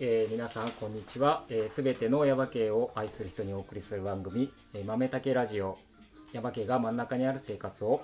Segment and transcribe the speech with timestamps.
[0.00, 1.42] えー皆さんこんにちは。
[1.70, 5.76] す、え、べ、ての耶馬渓を愛する人にお送りする番組、えー豆竹ラジオ。
[6.32, 8.02] 耶馬渓が真ん中にある生活を、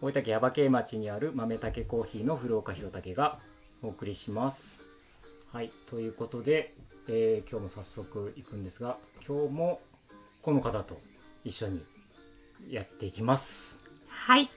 [0.00, 3.38] 大分県耶馬渓町にある豆竹コーヒーの古岡弘武が
[3.84, 4.80] お送りします。
[5.52, 6.72] はい、ということで、
[7.08, 9.78] えー今日も早速行くんですが、今日も
[10.42, 10.98] この方と
[11.44, 11.84] 一緒に
[12.68, 13.78] やっていきます。
[14.08, 14.50] はい。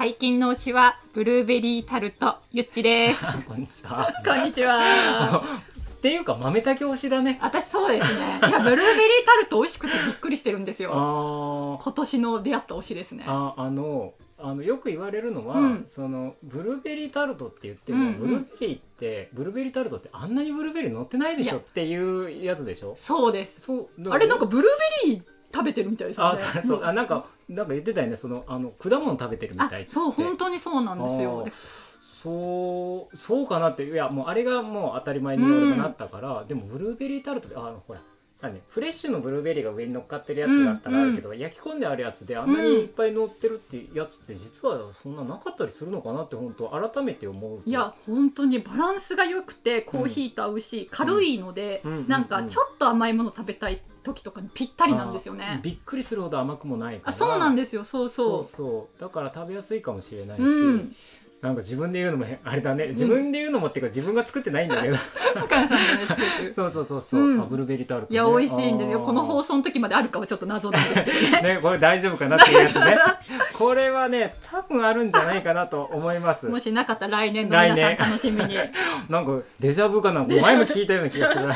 [0.00, 3.22] 最近の推しはブルーベリータルトゆっちです。
[3.46, 4.10] こんにちは。
[4.24, 5.42] こんにちは。
[6.00, 7.38] っていうか豆竹推しだね。
[7.42, 8.38] 私そうですね。
[8.48, 11.78] いやブルーベリータルト美味しくてびっくりしてるんですあよ。
[11.78, 13.24] ー今年の出会った推しですね。
[13.26, 22.94] ああのあのよく言われるのは、うんそのブルーベリータルトって言っても、うんうんブルーベリーってブルーベリータルトってあんなにブルーベリー乗ってないでしょっていうやつでしょ？
[22.96, 23.60] そうです。
[23.60, 26.38] そうあれなんかブルーベリー食べてるみたいですよあね。
[26.38, 31.46] そうそうあなんかなんか言ってたよねそのあの果物食べてるみあたいっつってそう本当にそうなんですよ。
[32.20, 38.00] でそうそうかなっていやもうあれがもう当たり前に俺がなったから、でもブルーベリータルトあのほら
[38.42, 47.68] なんでフレッシュのブルーベリーが上に乗っかってるやつだったらあるけど、焼き込んであるやつであんなにいっぱい乗ってるっていうやつって実はそんななかったりするのかなって本当改めて思うと。
[47.68, 52.08] いや本当にバランスが良くてコーヒーと合うし、軽いので、うん。
[52.08, 55.60] なんかちょっと甘いもの食べたい時とかにぴったりなんですよあね。
[55.62, 57.10] びっくりするほど甘くもないから。
[57.10, 57.84] あそうなんでですよ。
[57.84, 58.44] そうそう。
[58.44, 59.00] そそう。
[59.02, 60.92] だから食べやすいかもしれないし、うん
[61.42, 62.88] なんか自分で言うのも変あれだね。
[62.88, 64.98] 自分で言うのもっていうか自分が作ってないんだけど、う。
[65.44, 66.52] 岡野さんがね作ってる。
[66.54, 67.40] そうそうそうそう、うん。
[67.40, 68.92] あブルーベリータルト、ね、いや美味しいんです。
[68.92, 71.40] よこの放送の時まであるかはちょっと謎なんですけどね。
[71.56, 72.98] ね、これ大丈夫かなっていうやつね。
[73.56, 76.46] これはね、多分あるんじゃないかなと思います。
[76.46, 78.58] もしなかったら来年の皆さん来年楽しみに。
[79.08, 81.48] なんかデジャブかなんか前も聞いたような気がする。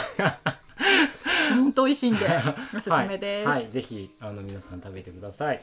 [1.57, 2.27] 本当美味しいんで
[2.75, 5.61] おすすめです、はい、はい、ぜひあの皆さん食べてください。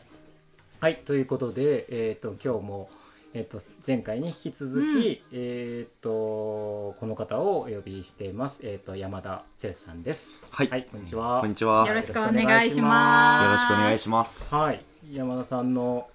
[0.80, 2.89] はい、ということで、えっ、と今日も
[3.33, 8.67] えっ、と前回に引き続き、えっ、とこの方をお呼びしています。
[8.67, 10.45] えっ、と山田剛さんです。
[10.52, 11.39] はいこんにちは。
[11.39, 11.87] こんにちは。
[11.87, 14.53] よろよしくお願いしますろしくお願いします。
[14.53, 14.83] はい、
[15.14, 16.09] 山田さんの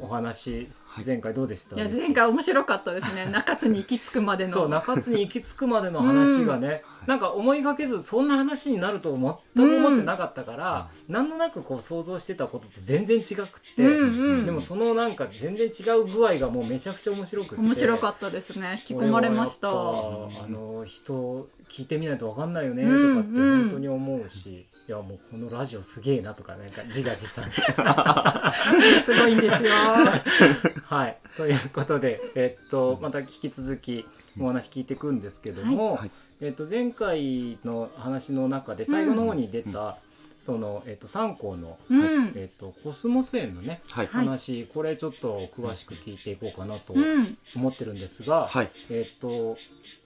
[0.00, 1.04] お話、はい。
[1.04, 1.76] 前回どうでした？
[1.76, 3.26] いや前回面白かったですね。
[3.32, 4.52] 中津に行き着くまでの。
[4.52, 14.46] そう中津に行き着くまでの話がね、なんか思いがけずそんな話になると全く思ってなかったから、なんとなくこう想像してたことと全然違くって、うんうん。
[14.46, 18.82] でもそのなんか全然違う具合がもうめちゃくちゃ面白くて面白かったですね。
[18.88, 19.70] 引き込まれました。
[19.70, 23.20] これはやっぱあの人聞いてみないと分かんないよねとかうん。
[23.20, 27.44] って本当に思うし、いやもうこのラジオすげえなとかなんか自画自賛。
[29.04, 29.74] すごいんですよ。
[30.88, 34.06] はい、ということで、えっと、また引き続き
[34.40, 36.10] お話聞いていくんですけども、はい。
[36.40, 39.98] えっと、前回の話の中で最後の方に出た、
[40.40, 42.32] その、えっと、三校の、うん。
[42.34, 47.36] えっと、コスモス園のね、話、これちょっと詳しく聞いていこうかなとうん。
[47.54, 48.70] 思ってるんですが、はい。
[48.88, 49.58] えっと、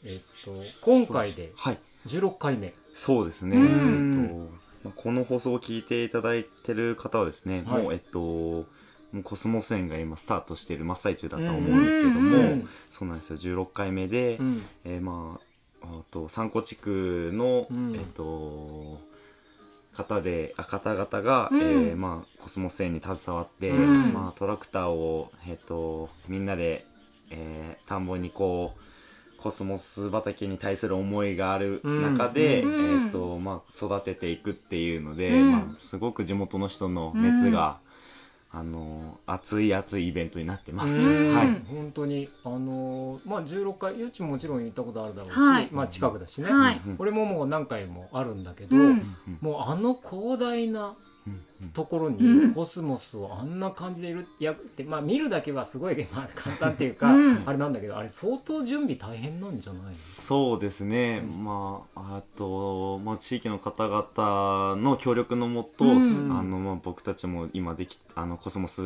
[0.04, 1.78] えっと、今回ではい。
[2.08, 2.74] 16回目。
[2.94, 3.56] そうですね。
[3.56, 4.42] うん。
[4.42, 7.82] えっとまあこの放送を聞いていただいてる方はですね、はい。
[7.82, 8.66] もうえっと。
[9.12, 12.52] もうコスモス園が今スタートしている真っ最中だとは思うんですけども、うん。
[12.52, 13.36] うんそうなんですよ。
[13.36, 14.62] 16回目で、うん。
[14.86, 15.52] えーまあ
[15.84, 17.94] あと三湖地区の、うん。
[17.94, 18.98] えっと
[19.92, 21.60] 方であ方々が、うん。
[21.60, 24.12] えーまあ、コスモス園に携わって、うん。
[24.14, 26.86] まあ、トラクターを、えっとみんなで、
[27.30, 28.81] えー田んぼにこう
[29.42, 33.04] コスモス畑に対する思いがある中で、うん。
[33.06, 35.52] えっとまあ、育てていくっていうので、うん。
[35.52, 37.76] まあ、すごく地元の人の熱が、
[38.54, 41.08] あの熱い熱いイベントになってます。
[41.08, 41.34] うん。
[41.34, 41.48] はい。
[41.70, 45.68] 本当にあのーまあ16回ゆうちももちろん行ったことあるだろうし、はい。
[45.72, 46.80] まあ近くだしね、はい。
[46.86, 48.84] うん俺ももう何回もあるんだけど、うん。
[48.90, 50.94] うんもうあの広大なうん
[51.74, 52.54] ところにうん。
[52.54, 57.42] コスモスをあんな感じでいるいやってまあ見るだけはすごい、 まあ、簡単っていうか、うん。
[57.46, 61.44] あれなんだけどあれ相当準備大変なんじゃないそうですね、うん。
[61.44, 66.36] まああと、まあ、地域の方々の協力のもと、うん。
[66.36, 68.82] あのまあ、僕たちも今できあのコスモス、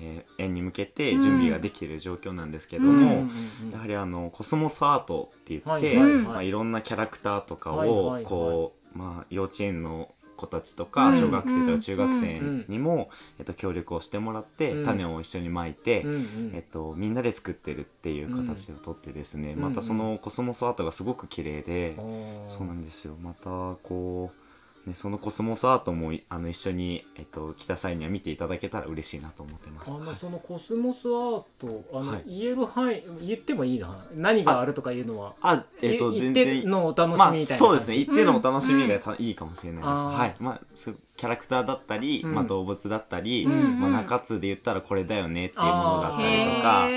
[0.00, 2.98] えー園に向けて準備ができている状況なんですけども、うん。
[2.98, 6.22] うんうんやはりあのコスモスアートって言って、はいはいはい。
[6.22, 8.24] まあ、いろんなキャラクターとかはいをはいはい。
[8.24, 12.64] こう、まあ、幼稚園の子たちとか、うん小学生とか中学生うん。
[12.68, 14.84] にも、えっと、協力をしてもらって、うん。
[14.84, 16.04] 種を一緒にまいて、
[16.52, 19.62] えっと、みんなで作ってるっていう形をとってですね、うん。
[19.62, 23.14] またそのコスモスアートがすごく綺麗で、そうなんですよ。
[23.22, 23.44] また
[23.82, 24.45] こう
[24.86, 29.90] ね、そのコスモスアートもいあの一緒に、えっと、来た際には見ていただけたら嬉しいなと思ってます。
[29.90, 32.22] あのそのコスモスアートあの、はい。
[32.26, 37.96] 言える範囲言ってもいいな何があるとかいうのはあ、えっと、全然ってのお楽しみみまあ、たいな感じ、そうですね。
[37.96, 39.88] 一定のお楽しみがたいいかもしれないです。
[39.88, 40.36] はい。
[40.38, 42.34] まあ、すキャラクターだったり、うん。
[42.34, 43.80] まあ、動物だったり、うん。
[43.80, 46.88] まあ、中津で言ったらこれだよねっていうものだったりとか、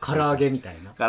[0.00, 0.18] はい。
[0.18, 0.92] 唐揚げみたいな。
[0.94, 1.04] 唐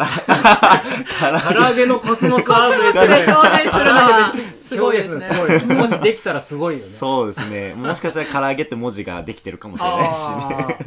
[1.60, 1.90] 揚げ。
[1.90, 5.76] のコスモスアートそれ表現するのはすごい表ですね。
[5.76, 6.86] もしできたらすごいよね。
[6.86, 7.74] そうですね。
[7.74, 10.78] もしかしたら唐揚げって文字ができてるかもしれないしね。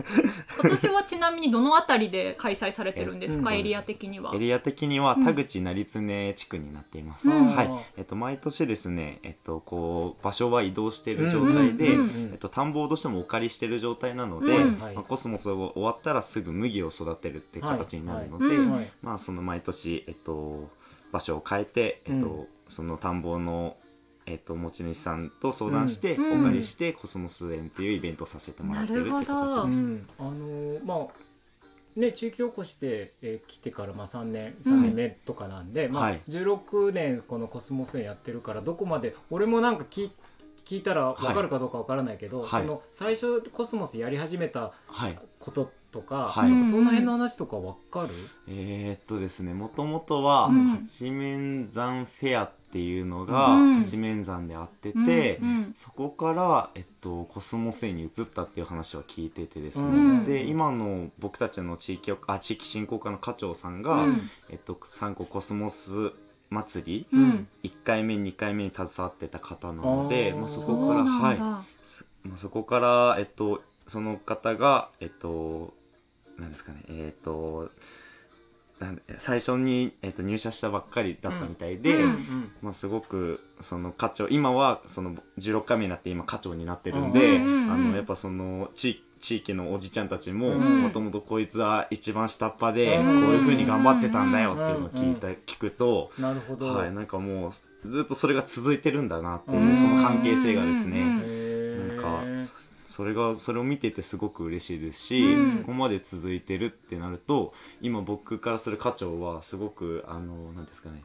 [0.63, 3.57] 今年はちなみにどのあたりで開催されてるんですか、うん。
[3.57, 4.33] エリア的には。
[4.35, 5.25] エリア的にはうん。
[5.25, 7.55] 田口成常地区になっています、うん。
[7.55, 7.71] はい。
[7.99, 14.81] えっと、毎年ですね、えっと、こう場所は移動している状態で、えっと、田んぼをどうしてもお借りしている状態なので、うん。
[14.81, 20.69] はいまあ、コスモスが終わったらすぐ麦を育てるって形になるので、はいはいはいまあ、その毎年、えっと、
[21.13, 22.47] 場所を変えて、えっとうん。
[22.69, 23.77] その田んぼの、
[24.33, 26.41] えっと、持ち主さんと相談して、うん。
[26.41, 29.81] お借りして、コスモス園っていうイベントをさせてもらってるって形です。
[29.81, 31.07] うん、あのーまあ
[31.95, 36.21] ね地域おこして、えー来てからまあ3年3年目とかなんで、まあはい。
[36.29, 40.11] 16年このコスモス園やってるからどこまで俺もなんか聞い
[40.65, 42.63] 聞いたら分かるかどうか分からないけど、はい。
[42.63, 45.19] その最初コスモスやり始めたはい。
[45.39, 46.51] こととか、はい。
[46.51, 48.09] なんかその辺の話とか分かる、
[48.49, 50.69] えー、っとですねもともとは、うん。
[50.79, 53.81] 八面山フェアっていうのがうん。
[53.81, 55.41] 八面山であってて、
[55.75, 59.91] そこから、えっと、コスモス園に移ったっていう話は聞いててですね、う
[60.23, 60.25] ん。
[60.25, 64.31] で今の僕たちの地域おあ地域振興課の課長さんが、うん。
[64.51, 66.13] えっと、三個コスモス
[66.51, 67.49] 祭りうん。
[67.65, 71.87] 1回目2回目に携わってた方なのでまあ、そそこからはい。
[71.87, 75.73] すまあ、そこから、えっと、その方が、えっと、
[76.39, 77.71] なんですかね、えっと、
[79.19, 82.51] 最初に、えっと、入社したばっかりだったみたいで、うんうん。
[82.63, 90.83] まあ、すごくその課長今はその16回目になって今課長になってるんで、うんうんうんあのやっぱその地地域のおじちゃんたちもうん。
[90.83, 99.71] もともとこいつは一番下っ端でこううんいう風に頑張ってたんだよっていうのを聞いた、聞くと、なるほど、はい、なんかもうずっとそれが続いてるんだなってうん。
[99.71, 102.21] いうその関係性がですね、なんか
[102.93, 105.51] そそれがそれを見ててすごく嬉しいですし、うん。
[105.51, 111.03] そこまで続いてるってなると今僕からする課長はすごくあのなんですかね。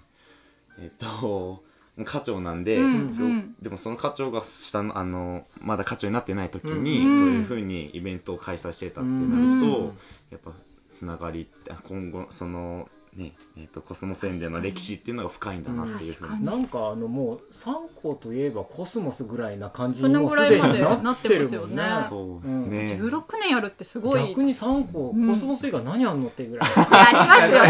[0.79, 1.59] えっと
[2.05, 3.55] 課長なんで、うんそううん。
[3.63, 7.17] でもその課長が下のあのまだ課長になってない時に、うん。
[7.17, 9.85] そういうふうにイベントを開催してたってなると、うん。
[10.29, 10.51] やっぱ
[10.93, 12.87] つながりあ今後その
[13.17, 16.45] ねえっとコスモス園での歴史っていうのが深いんだなっていうふうに。
[16.45, 21.83] なんかあのもう三光といえばコスモスぐらいな感じにもうすでになってるもんね。
[22.09, 22.69] そうですうん。
[22.69, 24.29] ね、16年やるってすごい。
[24.29, 25.27] 逆に三光、うん。
[25.27, 26.69] コスモス以外何あんのっていうぐらい。
[26.69, 26.75] や
[27.11, 27.63] りますよ。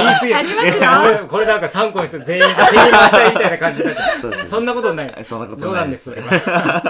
[0.00, 0.30] 言い過ぎ。
[0.32, 1.28] やりますよ。
[1.28, 4.42] これなんか三光にして全員敵に回したいみたいな感じになっちゃそうです。
[4.42, 5.24] うそんなことない。
[5.24, 6.82] そんなこと冗談でないですすそれは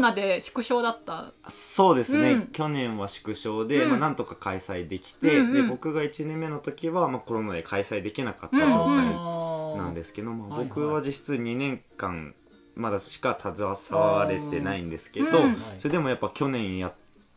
[0.00, 1.32] ナで縮小だった。
[1.48, 2.46] そうですね、うん。
[2.48, 3.90] 去年は縮小で、うん。
[3.90, 5.52] まあ、なんとか開催できて、うんうん。
[5.52, 9.76] で僕が1年目の時は、まあ、コロナで開催できなかった状うん。
[9.76, 10.68] 態なんですけど、まあ、はいはい。
[10.68, 12.34] 僕は実質2年間
[12.76, 13.56] まだしか携
[13.94, 15.56] われてないんですけど、うん。
[15.78, 16.92] それでもやっぱ去年や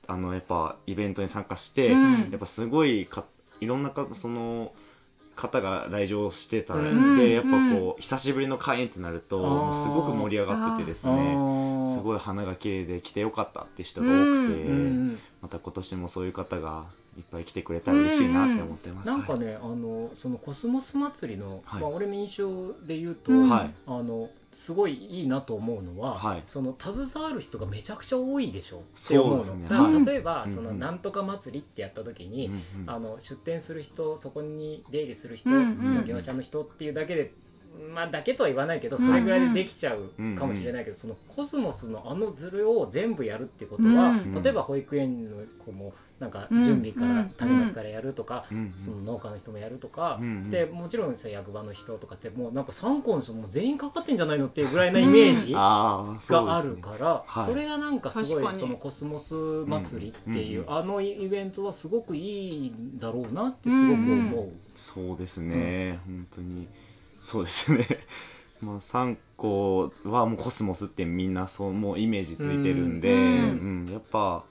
[0.07, 2.11] あのやっぱイベントに参加して、うん。
[2.31, 3.23] やっぱすごいか
[3.61, 4.71] いろんなかその
[5.35, 7.31] 方が来場してたんで、うん。
[7.31, 11.93] やっぱこう久しぶりの開演ってなるとすごく盛り上がっててですあねー。
[11.93, 14.15] すごい花が綺麗で来てよかったっていう人が多く
[14.47, 16.85] て、うんまた今年もそういう方が
[17.17, 19.07] いっぱい来てくれたら嬉しいなって思ってます。
[19.07, 21.81] なんかね、あのそのコスモス祭りの、はい。
[21.81, 23.49] まあ、俺の印象で言うと、うん。
[23.49, 23.69] はい。
[23.87, 26.43] あのすごいいいなと思うのは、はい。
[26.45, 28.77] その携わる人がめちゃくちゃ多いでしょ？
[28.77, 29.63] ってそう思うのですね。
[29.63, 30.05] だからはい。
[30.05, 37.31] 例えば、うんそのなんとか祭りってやった時に、うんうんあの出店する人そこに出入りする人、うんうん業者の人っていうだけで
[37.93, 44.43] まあだけとは言わないけどうんそれぐらいでできちゃうかもしれないけど、そのコスモスのあのズルを全部やるってことは、うん。
[44.43, 48.57] 例えば保育園の子もなんかうん準備からうん種まきからやるとか、うん。
[48.57, 50.51] うんその農家の人もやるとか、うんうん。
[50.51, 57.45] でもちろんさ役場の人とかってもうなんか3個の人もう全員かかってんじゃないのっていうぐらいなイメージがあるから、はい。
[57.45, 59.33] それがなんかすごいそのコスモス
[59.67, 64.49] 祭りっていう、うんうんあのイベントはすごくいいんだろうなってすごく思う。
[64.75, 66.67] そうですね、本当に。
[67.21, 67.85] そうですね。
[68.61, 73.85] まあ3個はもうコスモスってみんなそうもうイメージついてるんで、ううん。
[73.87, 73.91] ん。
[73.91, 74.43] やっぱ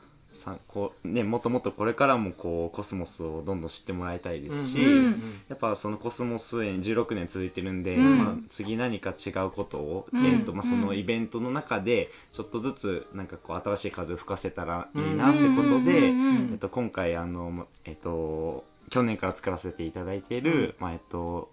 [0.42, 8.18] さこうねもっともっとこれからもこうコスモスをどんどん知ってもらいたいですし、うんやっぱそのコスモス園16年続いてるんで、うん。
[8.18, 10.25] まあ、次何か違うことを、うん。
[10.25, 21.49] えーとまあ、そのイベントの中でちょっとずつなんかこう新しい風を吹かせたらいいなってことで、えっと、今回あの、まえっと、去年から作らせていただいている、まあえっと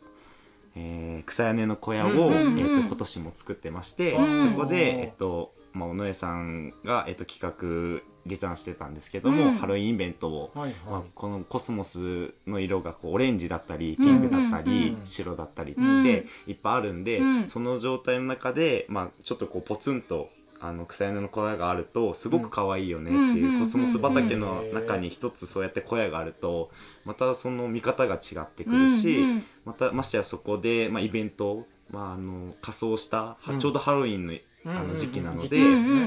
[0.75, 4.51] えー草屋根の小屋を、えー、と今年も作ってまして、うん。
[4.51, 9.51] そこで、えっとまあ、尾上さんが、えっと企画立案してたんですけども、うん。
[9.53, 16.03] ハロウィンイベントを、はいまあはい、このコスモスの色がこうオレンジだったりピンクだったり、うん白だったりっつって、うん。
[16.03, 17.50] いっぱいあるんで、うん。
[17.50, 20.29] その状態の中で、まあ、ちょっとこうポツンと
[20.62, 23.59] あの草屋根の小屋があるとすごく可愛いよねっていう、うん。
[23.62, 26.69] コスモス畑の中に一つそうやって小屋があると
[27.05, 29.19] またその見方が違ってくるし、
[29.65, 35.58] またましてやそこで、まあ、イベント、まあ、あの仮装した、ちょうどハロウィンのうんあの時期なので、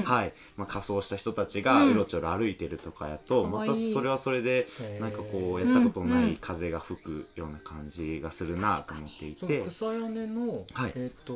[0.03, 0.33] はい。
[0.57, 4.67] まあ、仮装した人たちがうろちょろ歩いてるとかやと、うんまたそれはそれで
[4.99, 6.29] なんかこうやったことなうんうん。
[6.33, 10.91] い風が吹くような感じがするなと思っていそて、の草屋根の、はい。
[10.95, 11.33] えっ、と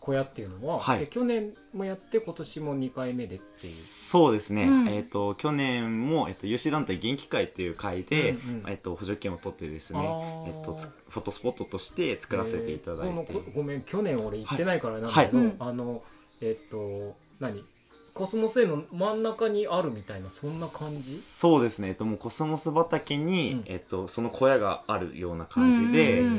[0.00, 1.02] 小屋っていうのは、はい。
[1.02, 3.72] え去年もやって今年も2回目でっていう。
[3.72, 4.88] そうですね、うん。
[4.88, 10.00] えっ、と去年も、えっと有志団体元気会っていう会で、うんうんえっと補助金を取ってですね
[10.46, 13.54] えっとつフォトスポットとして作らせていただいて、えー。
[13.54, 15.46] ごめん去年俺行ってないからなんだけど、はい。
[15.46, 16.02] はいあの
[16.40, 17.62] えっ、と何？
[18.14, 20.96] コスモス園の真ん中にあるみたいなそんな感じ？
[20.96, 23.62] そうですね、えっと、もうコスモス畑に、うん。
[23.66, 26.28] えっと、その小屋があるような感じで、うん。
[26.28, 26.38] うん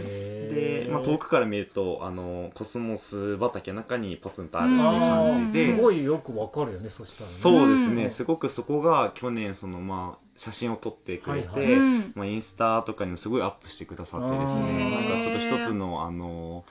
[0.50, 5.76] で、まあ、遠くから見るとあのコスモス畑の中にポツンとあるっていう感じで、ー。
[5.78, 7.36] すごいよくわかるよねそしたらね。
[7.36, 11.74] そうですね、うんすごくそこが去年そのまあ写真を撮ってくれて、はいはい。
[11.74, 12.12] うん。
[12.16, 15.08] まあ、インスタとかにもすごいアップしてくださってですね。
[15.08, 16.66] なんかちょっと一つのあの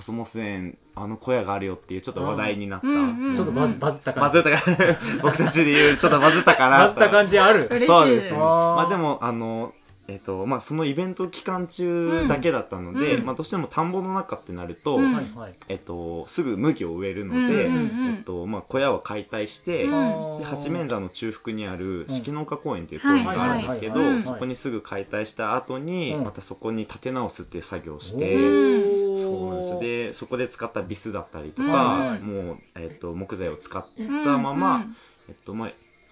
[0.00, 7.66] コスモス園あの小屋があるよっていうちょっと話題になった、うんうんちょっとバズバズった感じバズったか 僕たちで言うちょっとバズったかなバズった感じある。
[7.70, 7.86] 嬉しい。
[7.86, 8.32] そうです。
[8.32, 8.76] ねあー。
[8.76, 9.74] まあでもあの
[10.08, 13.26] えっとまあ、そのイベント期間中だけだったので、うん。
[13.26, 15.14] まあ、どうしても田んぼの中ってなると、うん。
[15.14, 18.14] はいはいえっと、すぐ麦を植えるので、うんうんうん。
[18.16, 20.38] えっとまあ、小屋を解体して、うん。
[20.38, 22.14] で八面山の中腹にあるうん。
[22.16, 26.24] 四季農家公園っていう公園があるんですけど、はいはいはいそこにすぐ解体した後に、うん。
[26.24, 29.80] またそこに建て直すっていう作業をしおて、ーそうなんですよ。
[29.80, 34.96] でそこで使ったビスだったりとうんか、はいもう、えっと、木材を使っうんたまま、うん
[35.28, 35.70] えっとまあ、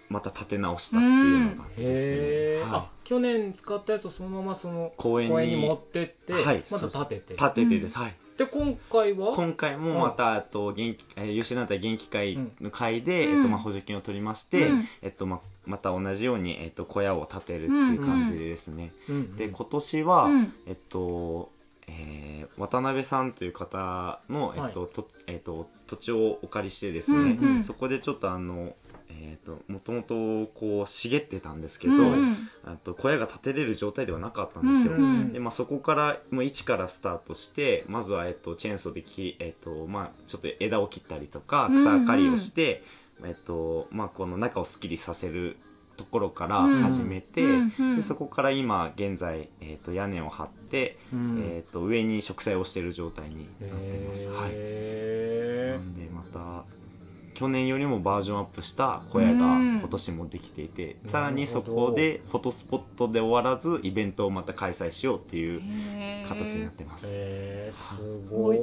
[0.09, 2.81] また建て直したっていうのがですね、はい。
[2.81, 5.57] あ去年使ったやつをそのままその公園に。
[5.57, 7.35] 持ってって、はいまた立てて。
[7.35, 8.14] 建ててです、はい。
[8.38, 9.35] で今回は？
[9.35, 13.37] 今回もまた、えっと元気えー吉田団体元気会の会で、うん。
[13.38, 14.88] えっとまあ、補助金を取りまして、うん。
[15.02, 19.37] えっとまあ、また同じように、えっと、小屋を建てるっていう感じでですね、うんうん。
[19.37, 20.52] で今年は、うん。
[20.67, 21.50] えっと、
[21.88, 22.28] えー
[22.59, 27.64] 渡辺さんという方の、えっととえっと、土地をお借りしてですね、うんうん。
[27.64, 28.73] そこでちょっとあの
[29.11, 35.33] えー、ともともとこう茂ってたんですけど、うんあと小屋が建てれる状態ではなかったんですよ、うんうん。
[35.33, 42.83] でまあ、そこからもう一からスタートしてまずは、えっと、チェーンソーでき、えっとまあ、ちょっと枝を切ったりとか草刈りをして、
[43.25, 45.57] えっとまあ、この中をすっきりさせる
[45.99, 47.43] ところから始めて、
[47.97, 51.43] でそこから今現在、えっと屋根を張って、うん。
[51.43, 54.26] えっと上に植栽をしている状態になってます。
[54.28, 54.50] はい。
[54.52, 56.64] へなんでまた
[57.38, 65.62] 去年よりもバージョンアップした小屋が今年もできていて、うんさらにそこでフォトスポットで終わらずイベントをまた開催しようっていう
[66.26, 67.07] 形になってます。
[67.09, 68.59] えすごい。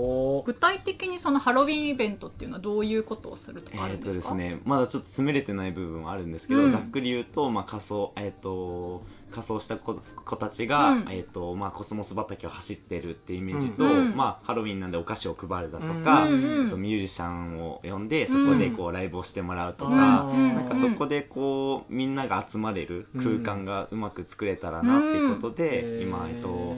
[0.46, 6.72] 具体的にそのハロウィンイベントっていうのはどういうことをするとかあるえっ、とんですか、ですねまだちょっと詰めれてない部分はあるんですけど、うん。
[6.72, 9.02] ざっくり言うと、まあ、仮装えっ、と
[9.36, 11.08] 仮装した子子たちが、うん。
[11.10, 26.76] えっとまあ、コスモス畑を走ってるっていうイメージと、うんまあ、ハロウィンなんでお菓子を配るだとか、うんとミュージシャンを呼んでそこでこうライブをしてもらうとか、うんなんかそこでこうみんなが集まれる空間がうまく作れたらなっていうことで、今、えっと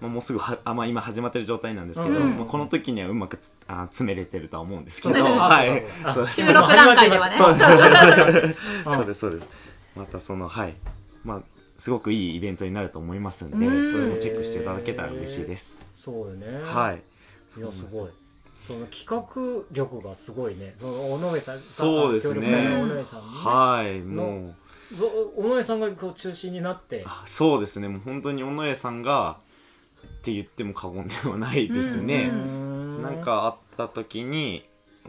[0.00, 2.36] まあ、もうすぐはあ、まあ、今始まってる状態なんですけど、うん。
[2.36, 5.82] まあ、この時にはうまくつあ詰めれてるとは思うんですけど、そうだはい。
[6.04, 6.40] あそうです。
[6.42, 7.36] 収録段階ではね。
[7.36, 7.64] そうです。
[8.88, 8.94] うん。
[8.94, 9.48] そうですそうです。
[9.96, 10.74] またそのはい。
[11.24, 11.40] まあ
[11.78, 13.90] すごくいいイベントになると思いますんで、うん。
[13.90, 16.60] それもチェックしていただけたら嬉しいです、そうよね。
[16.62, 16.96] はい。
[17.58, 18.10] いやすごい。
[18.66, 20.74] その企画力がすごいね。
[20.76, 24.54] その尾上さんそうですね尾上さんはいもう。
[25.36, 27.04] 尾上さんがこう中心になって。
[27.06, 27.88] あそうですね。
[27.88, 29.36] もう本当に尾上さんが
[30.20, 33.02] って言っても過言ではないですね、うん。
[33.02, 34.64] なんかあった時に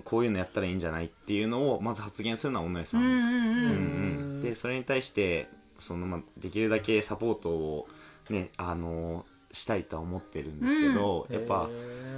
[0.05, 4.41] こういうのやったらいいんじゃないっていうのをまず発言するのは尾上さん。
[4.41, 5.47] でそれに対して
[5.79, 7.88] その、まあ、できるだけサポートを
[8.29, 11.69] ねあのしたいとは思ってるんですけど、やっぱ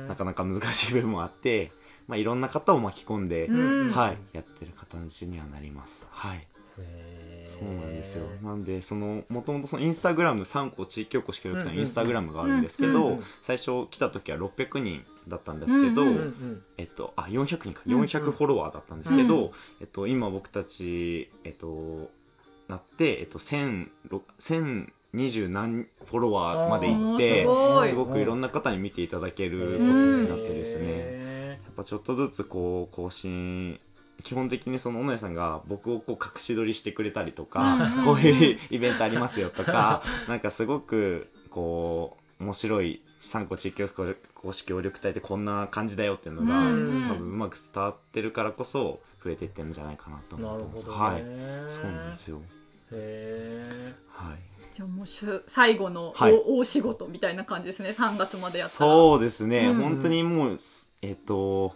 [0.08, 1.72] なかなか難しい部分もあって、
[2.10, 3.92] まあ、いろんな方を巻き込んで、うん。
[3.92, 6.04] はい、やってる形にはなります。
[6.10, 6.46] はい。
[7.46, 8.26] そうなんですよ。
[8.42, 16.62] なんで、その、もともとそのインスタグラム、3個地域おこし協力隊のインスタグラムがあるんですけどうんうんうん、最初来た時は600人だったんですけどうんううんうん。
[16.78, 19.52] えっと、あ、400人か、うんうん400フォロワーだったんですけど、うん。
[19.82, 22.10] えっと、今僕たち、えっと、
[22.70, 23.88] なって、えっと、1000、
[24.40, 27.44] 1000 20何フォロワーまで行って
[27.86, 30.84] すすごくいろんな方に見ていただけることになってですね。
[30.86, 33.80] へやっぱちょっとずつこう更新
[34.24, 43.84] 基本的にその尾上さんが僕をこう隠し撮りしてくれたりとか、こういうイベントありますよとかなんかすごくこう面白い三個地域
[44.36, 50.86] 公式協力隊ってこんな感じだよっていうのが、うん多分うまく伝わってるからこそ増えていってるんじゃないかなと思ってます。
[50.86, 51.14] るほどね。
[51.14, 51.22] はい、
[51.72, 52.40] そうなんですよ。
[52.94, 54.38] へはい。
[54.76, 56.34] じゃあもうしゅ最後のはい。
[56.34, 57.90] 大大仕事みたいな感じですね。
[57.90, 58.92] 3月までやったら。
[58.92, 59.82] そうですね、うん。
[59.82, 60.58] 本当にもう
[61.02, 61.76] えっ、と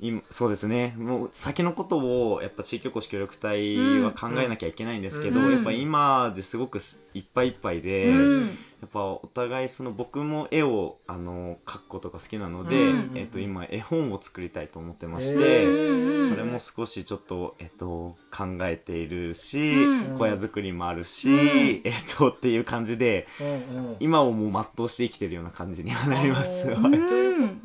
[0.00, 0.94] 今そうですね。
[0.96, 5.52] もう先のことをやっぱ地域おこし協力隊は考えなきゃいけないんですけど、うん。
[5.52, 6.78] やっぱ今ですごく
[7.14, 8.46] いっぱいいっぱいで、うん。
[8.80, 13.10] やっぱお互いその僕も絵をあの描くことが好きなので、うん。
[13.16, 20.18] えっと今絵本を作りたいと思ってましへて、うんそれも少しちょっと、えっと、考えているし、うん。
[20.18, 21.38] 小屋作りもあるし、うん。
[21.84, 23.96] えっとっていう感じでーうんうん。
[23.98, 26.66] 今をもう全うして生きてるような感じにはなります。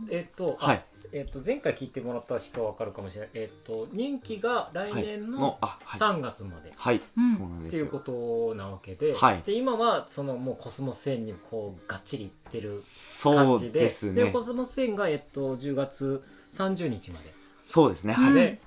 [0.10, 0.84] えっと、あはい
[1.14, 3.30] えっと前回聞いてもらった人はわかるかもしれない。
[3.36, 6.00] えっと任期が来年ののあはい。
[6.00, 6.74] 3月まで。
[6.76, 7.38] はい、うん。
[7.38, 9.42] そうなんですよっていうことなわけで,、はい。
[9.46, 13.82] で今はそのもうコスモス園にこうがっちりいってるそう感じで。
[13.82, 17.32] ですねでコスモス園が、えっと、10月30日まで。
[17.68, 18.14] そうですね。
[18.14, 18.60] はい、で、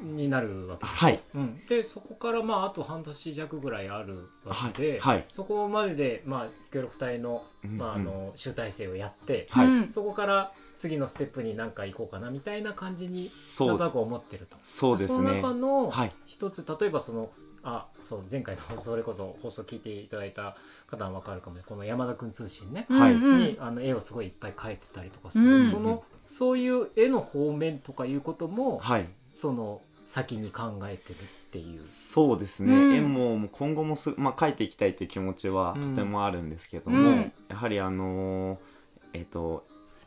[0.00, 1.20] になるわけです、はい。
[1.36, 5.16] うん、でそこからまああと半年弱ぐらいあるわけで、はい。
[5.18, 5.24] はい。
[5.30, 9.66] そこまでで、まあ、協力隊の,、うんまあ、あの集大成をやって、はい。
[9.66, 9.88] うん。
[9.88, 10.52] そこから
[10.84, 13.68] 次のステップに何か行こうかなみたいな感じにそう。
[13.68, 14.56] なんとなく思ってると。
[14.62, 16.12] そうですそのね中のはい。
[16.26, 17.30] 一つ、例えばその
[17.62, 20.54] あそう前回の放送 それこそ放送聞いていただいた
[20.90, 21.56] 方は分かるかも。
[21.56, 23.16] ねこの山田君通信ね、はい。
[23.16, 29.06] にあの絵をすごいいっぱい描いてたりとかする、うんそのそういう絵の方面とかいうことも、はい。
[29.34, 31.80] その先に考えてるっていう。
[31.86, 32.94] そうですね、うん。
[32.94, 37.32] 絵も今後もす、まあ、描いていきたいという気持ちはとてもあるんですけども、うん。
[37.48, 38.74] やはりあのー
[39.14, 39.64] えっ、と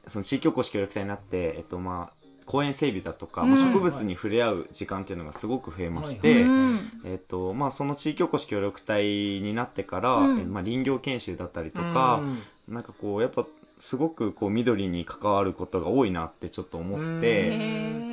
[0.08, 6.80] その地域おこし協力隊になって、えっとまあ、公園整備だとか、まあ、うん植物に触れ合う時間っていうのがすごく増えまして、うん。
[7.06, 10.40] えっとまあ、その地域おこし協力隊になってから、うん。
[10.40, 12.22] えまあ、林業研修だったりとか、
[12.70, 13.46] なんかこうやっぱ
[13.80, 17.58] すごくこう緑に関わることが多いなってちょっと思って、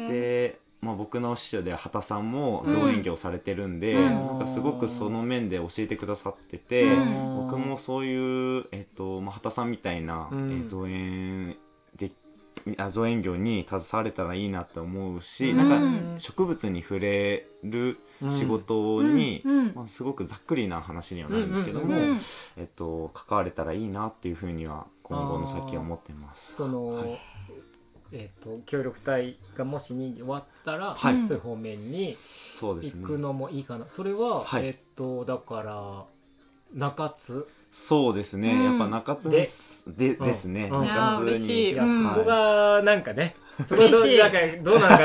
[0.09, 4.05] で、まあ、僕の師匠で畑さんも造園業されてるんで、うん。
[4.05, 7.37] なんかすごくその面で教えてくださってて、うん。
[7.49, 10.51] 僕もそういう、えっとまあ、畑さんみたいな、うん。
[10.51, 11.55] えー造園
[12.91, 15.57] 造園業に携われたらいいなって思うし、うん。
[15.57, 17.99] なんか植物に触れる
[18.29, 19.59] 仕事に、うん。
[19.59, 19.73] うん。
[19.75, 22.11] まあ、すごくざっくりな話にはなるんですけども、うん。
[22.11, 22.21] うん。
[22.57, 26.55] えっと、関われたらいいなっていうふうには今後の先は思ってます。
[26.55, 27.21] その、はい。
[28.13, 31.25] えっ、と協力隊がもしに終わったら、はい。
[31.25, 33.03] そういう方面にそうですね。
[33.03, 33.87] 行くのもいいかな。
[33.87, 34.67] それは、はい。
[34.67, 36.05] えっ、とだから
[36.75, 38.65] 中津そうですね、うん。
[38.65, 39.99] やっぱ中津です。
[39.99, 40.27] でうん。
[40.27, 40.87] ですね、うん。
[40.87, 41.71] 中津に。
[41.73, 41.75] い。
[41.75, 41.87] や、い。
[41.89, 43.35] うんそこがなんかね、
[43.69, 45.05] そこがどなんかどうなのか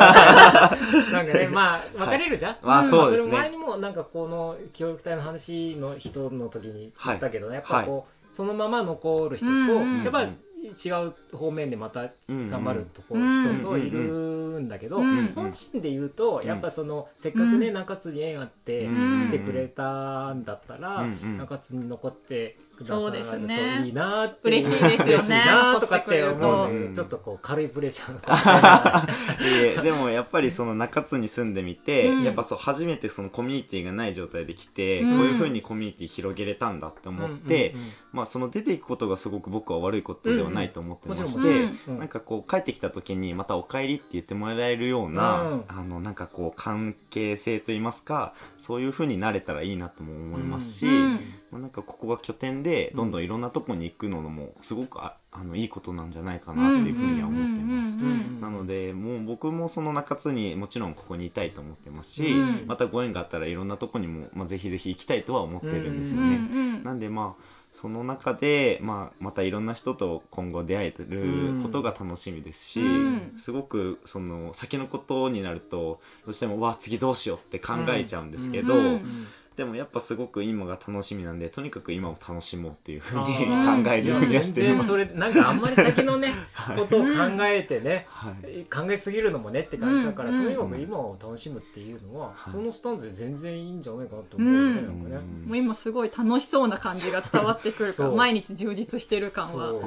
[1.11, 2.89] ななんかね まあ分かれるじゃん、まあうん。
[2.89, 10.29] そうですれ前ねにもなんかこの協力隊の話の人の時に言ったけどね、やっぱこう、そのまま残る人と、うんうんやっぱり
[10.61, 19.27] 違う方面でまたうん頑張るとこ、うん人といるんだけど、うん本心で言うと、うんやっぱそのせっかくね、中津に縁あってうん。
[19.27, 21.05] 来てくれたんだったら、
[21.37, 23.83] 中津に残ってくださそうでするとね。
[23.85, 24.39] いいなって。
[24.43, 25.05] 嬉しいですよね。
[25.05, 26.95] 嬉しいなとかって思う残ってくれると。
[26.95, 29.43] ちょっとこう軽いプレッシャー
[29.75, 32.23] いえでもやっぱりその中津に住んでみて、うん。
[32.23, 35.17] やっぱそう初めてそのコミュニティがない状態で来て、うん。
[35.17, 41.79] こういうふうにコミュニティ広げれたんだって思って、うんうんうんまあその出ていくことがすごく僕は悪いことではないと思ってまして、うん。
[41.89, 41.99] うん。
[41.99, 45.63] なんかこう帰ってきた時にまた「お帰り」って言ってもらえるような、うん。
[45.67, 51.19] あのなんかこう関係性といいますかそういうふうになれたらいいなとも思いますし、うん
[51.51, 57.95] まあ、なんかここが拠点でどんどんいろんなとこに行くのもすごくああのいいことなんじゃないかなっていうふうには思ってます。
[57.95, 58.01] うん。
[58.01, 58.05] うん。
[58.05, 58.19] うん。
[58.19, 58.41] うん。
[58.41, 60.93] なのでもう僕もその中津にもちろん。
[60.93, 62.67] ここにいたいと思ってますし、うん。
[62.67, 63.67] またご縁があったらいろん。
[63.67, 65.99] なとこにも、まあ、ぜひぜひ行きたいとは思ってるん。
[66.01, 66.29] ですようん。
[66.29, 66.35] ね。
[66.35, 66.83] うん。
[66.83, 66.99] なん。
[66.99, 69.65] でまあその中で、まあ、またいろん。
[69.65, 73.39] な人と今後出会えることが楽しみですし、うん。
[73.39, 78.31] すごくその先のことになるとどうしても「わ次どうしよう」って考えちゃうん。
[78.31, 79.27] ですけど、うん
[79.59, 84.89] でもやっぱすごく今が楽しみなんでとにかく今を楽しもうっていうふうに考えるようにはしてます。
[84.89, 86.77] いや全然それなんかあんまり先のね はい。
[86.77, 87.07] ことを考
[87.41, 88.63] えてね、はい。
[88.73, 90.43] 考えすぎるのもねって感じだから、うん。
[90.45, 92.51] とにかく今を楽しむっていうのは、はい。
[92.53, 95.11] そのスタンスで全然いいんじゃないかなと思うよね、うん。
[95.11, 95.17] ね。
[95.45, 99.79] もう今すごい楽しそうな感じが伝わってくるから 毎日充実してる感は多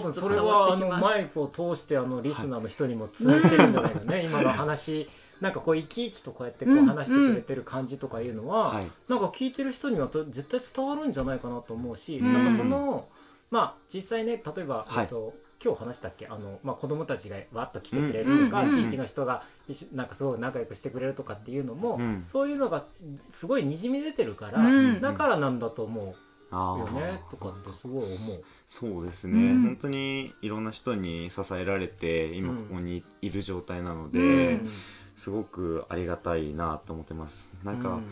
[0.00, 5.08] 分それはあのマイクを通してあのリスナーの人にも通じてるんじゃないかね、今の話
[5.44, 8.86] なんかこう生き生きとこうやってこううん話してくれてる感じとかいうのは、はい。
[9.10, 12.32] なんか聞いてる人にはと絶対伝わるんじゃないかなと思うし、うん。
[12.32, 13.04] なんかその
[13.50, 15.04] まあ実際ね例えば、はい。
[15.04, 22.22] えっと今日話したっけあの、まあ、子供たちがわっと来てくれるとか、うんうん地域の人が一緒なんかすごい仲良くしてくれるとかっていうのも、うん。
[22.22, 22.82] そういうのが
[23.30, 26.14] すごいにじみ出てるから、うんだからなんだと思う
[26.52, 27.30] あよねー。
[27.30, 28.08] とかってすごい思う。
[28.66, 29.62] そうですね、うん。
[29.62, 34.22] 本当にいろんな人に支えられて今うんここにいる状態なので、う
[34.56, 34.70] ん
[35.24, 37.54] すごくありがたいなと思ってます。
[37.64, 38.02] なんか、うん。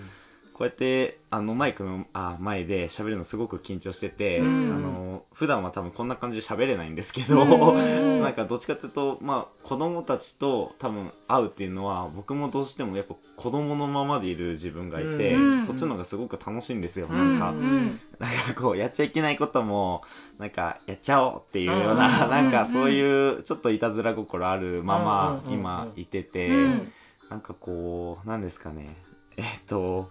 [0.54, 4.46] こうやってあのマイクのあ前で喋るのすごく緊張してて、うん。
[4.46, 18.00] あの普段は多分こんな感じで喋れないんですけど、うん なんかどっちかっていうとまあ子供たちと多分会うっていうのは僕もどうしてもやっぱ子供のままでいる自分がいて、うんそっちの方がすごく楽しいんですよ、うんなんか、うん。
[18.18, 18.54] なんか。
[18.54, 20.02] こうやっちゃいけないことも
[20.38, 25.54] なんかやっちゃおうっていうよううんな、うんなんかそういうちょっといたずら心あるままうん。
[25.54, 26.92] 今いてて、うん
[27.32, 28.94] なんかこうなんですかね。
[29.38, 30.10] えっと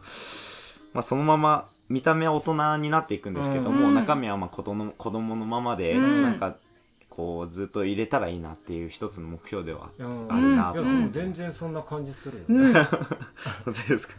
[0.91, 3.93] まあそのまま見た目は大人になっていくんですけども、うん。
[3.93, 6.23] 中身はまあ子供子供のままで、うん。
[6.23, 6.55] なんか
[7.11, 12.73] こうずっと入れたらいいなっていう一つの目標ではうんあるなと思って、も全然そんな感じするよね。
[12.73, 12.97] ですか
[13.65, 14.15] そうですね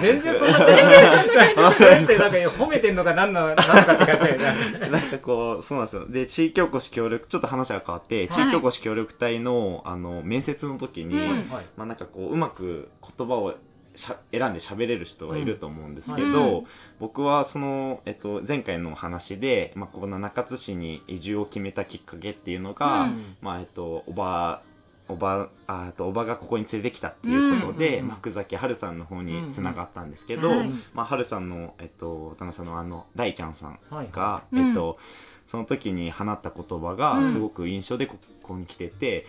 [0.00, 4.90] 全然そんな全然そんな感じするってなんか褒めてんのか何なのかって感じだよね。
[4.90, 6.06] なんかこうそうなんですよ。
[6.08, 8.28] で地域おこし協力ちょっと話が変わって、い。
[8.28, 11.28] 地域おこし協力隊のあの面接の時に、うん。
[11.50, 11.64] はい。
[11.76, 13.54] まあなんかこううまく言葉を
[13.96, 16.66] しゃ選んで喋れる人がいると思うんですけど、うん。
[17.00, 23.36] 僕はその、えっと、前回の話で、まあ、この中津市に移住を決めたきっかけっていうのが、うん。
[23.42, 24.62] まあえっと、おば
[25.10, 30.70] おばあとおばがここに連れてきたっていうことで、うんまあ、福崎春さんの方につながったんですけど、うんはい。
[30.94, 34.08] まあ、春さんの、えっと、旦那さんのあの大ちゃんさんはい。
[34.12, 34.68] が、うん。
[34.68, 34.98] えっと、
[35.46, 39.26] その時に放った言葉がすごく印象でここに来てて、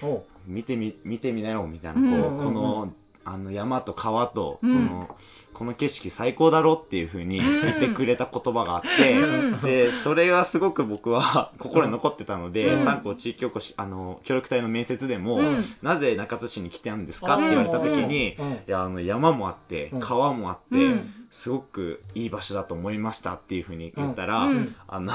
[0.47, 4.85] 見てみ見てみなよみたいなこう、うんこのあの山と川とこうん。
[4.87, 5.15] の、
[5.62, 9.62] この景色最高だろっていう風に言ってくれた言葉があって、うん。
[9.62, 13.15] でそれがすごい僕は心に残ってたので、うん。
[13.15, 15.63] 地域おこしあの協力隊の面接でも、うん。
[15.84, 18.52] なぜ中津市に来てるんですかって言われた時に、うん。
[18.54, 20.00] いやあの山もあってうん。
[20.00, 21.13] 川もあって、うん。
[21.30, 24.76] すごくいい場所だと思いましたっていう風に言ったら、うん。
[24.88, 25.13] あの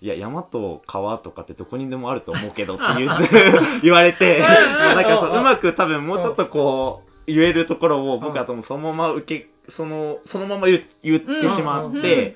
[0.00, 3.10] いや山と川とかってどこにでもあると思うけどって言う
[3.84, 12.34] 言われてなんかそううまく多分もうちょっとこう言えるところを僕はともそのまま受けそのそのまま言言ってしまって。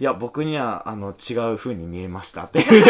[0.00, 2.84] いや、僕には、あの、違う風に見えましたって 言っ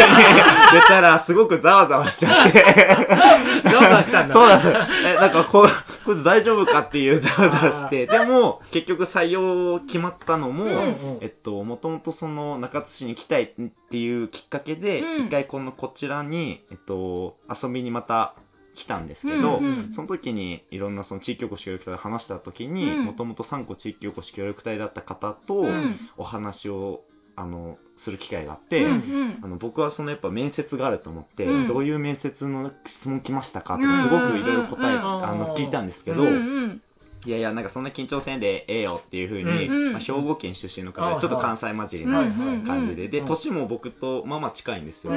[0.87, 2.63] たら、すごくざわざわしちゃって。
[3.67, 4.33] ざわざわしたんだ。
[4.33, 4.79] そうなんですよ。
[5.03, 5.67] え、なんかこう、
[6.05, 8.05] こいつ大丈夫かっていうざわざわして。
[8.05, 13.47] でも、結局採用決まったのも、えっと、もともとその中津市に来たいっ
[13.89, 18.33] ていうきっかけで、うん一回このこちらに、えっと、遊びにまた
[18.75, 19.93] 来たんですけど、うんうん。
[19.93, 23.05] その時にいろんなその地域おこし協力隊で話した時に、うん。
[23.05, 25.95] もともと3個地域おこし協力隊だった方とうん。
[26.17, 27.01] お話を、
[27.37, 29.39] あの、する機会があって、うんうん。
[29.41, 31.67] あの僕はそのやっぱ面接があると思って、うん。
[31.67, 33.95] どういう面接の質問来ましたかとうん。
[33.95, 35.01] かすごくいろいろ答え、うん。
[35.01, 36.31] あの聞いたんですけど、うんう
[36.67, 36.81] ん
[37.25, 39.93] いやいやなんかそんな緊張せんでええよっていうふうに、うん。
[39.93, 43.25] まあ、兵庫県出身の方うんでちょっと関西混じりうんなうん感じで、でうん。
[43.25, 45.13] 年も僕とまあまあ近いんですよ、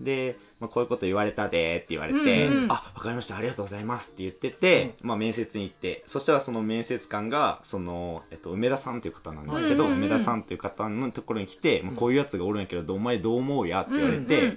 [0.00, 2.72] で、まあ、こういうこと言われたでって言われて「うんうん。
[2.72, 6.02] あわかりましたありがとうございます」って言ってて、まあ、面接に行って。
[6.06, 14.54] そしたらその面接官がその、えっと、梅田さんという方なんですけど、梅田さんという方のところに来て、まあ、こういうやつがおるんやけどお前どう思うやって言われて。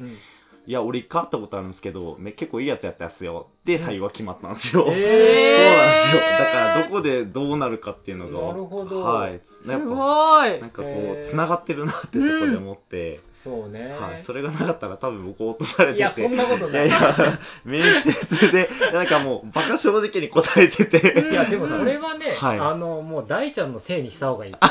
[0.67, 3.47] いや、俺一回会ったことあるんですけど、め結構いいやつやったっすよ。
[3.65, 4.85] で、採用が決まったんですよ。
[4.89, 6.21] えそうなんですよ。
[6.21, 8.33] だから、どこでどうなるかっていうのが。
[8.53, 9.39] なるほどはい。
[9.39, 13.95] すぱ、ごいなんかこう、繋がってるなってそこで思って、そうね。
[13.99, 14.19] はい。
[14.19, 15.99] それがなかったら多分僕落とされてて。
[15.99, 16.87] いや、そんなことない。
[16.87, 17.15] いやいや、
[17.63, 24.53] 面接で、なんかもう、バカ正直に答えてて、いやでもそれはね、はいあのもう大ちゃんのせいにした方がいい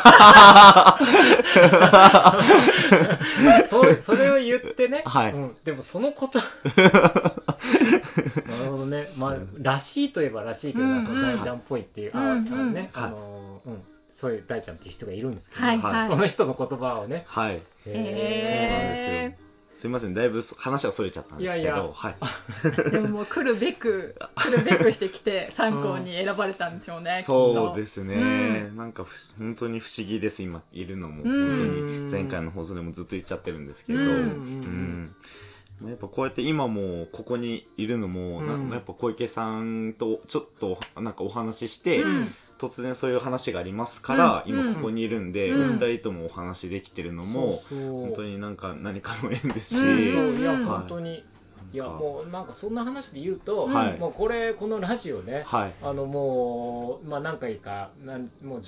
[3.66, 6.40] そうそれを言ってね、はいうん、でもそのこと
[9.02, 11.07] ねまあらしいといえばらしいけどな、うんうん。
[11.07, 12.52] その大ちゃんっぽいっていう、あうんうん。
[12.52, 13.04] あのね、はい。
[13.04, 15.94] あのうん、そういう大ちゃんっていう人がいるんですけど、はいはい。
[15.94, 17.24] はいその人の言葉をね。
[17.26, 17.54] はい。
[17.54, 19.44] へそうーなんですよ。
[19.74, 21.83] すいません、だいぶ話はそれちゃったんですけど、いやいや。
[21.83, 22.14] はい。
[22.90, 31.48] でももう来るべく来るべくしてきて参考に選ばれたんでしょうね、 そうですね、なんかふ本当に不思議です今いるのも、うん。
[31.48, 34.07] 本当に前回の放送でもずっと言っちゃってるんですけど、うん。
[34.07, 35.14] うん
[35.82, 42.34] やっぱこうやって今もここにいるのも、なうんやっぱ小池さんとちょっとなんかお話しして、うん。
[42.56, 51.22] 突然そういう話がありますから、うん今ここにいるんで、うんお二人ともお話できてるのも、本当になんか何かの縁ですし、いやうん本当に、
[51.74, 53.98] いやもうなんかそんな話で言うと、はい。
[53.98, 55.72] もうこれこのラジオね、はい。
[55.82, 58.62] あのもうまあ何回かなんもう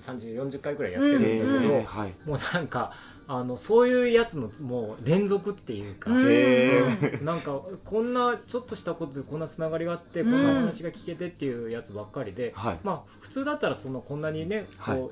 [0.00, 2.14] 3040回ぐらいやってるんだけえど、ーはい。
[2.26, 2.94] もうなんか
[3.28, 7.24] あのそういうやつのもう連続っていうか、うん。
[7.24, 12.78] なんかこんなちょっとしたことでこんなつながりがあって、こんな話が聞けてっていうやつばっかりで、はい。
[12.84, 15.10] まあ普通だったらそのこんなにねこう、はい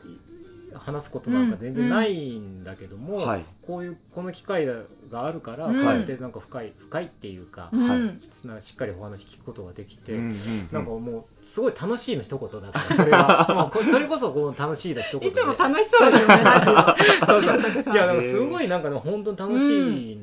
[0.79, 3.45] 話すことなんか全然ないんだけども、はい。
[3.67, 4.67] こういうこの機会
[5.11, 5.75] があるから、うん。
[5.75, 8.19] こうやってなんか深い深いっていうか、うんはい。
[8.19, 10.35] つなしっかりお話聞くことができて、うんうんうん。
[10.73, 13.47] なんかもうすごい楽しいの一言だからそれは。
[13.55, 15.29] もうこれそれこそこの楽しいの一言で。
[15.29, 16.37] いつも楽しそうですよね
[17.27, 17.51] そうそ
[17.91, 20.19] ういやだからすごいなんかね本当に楽しい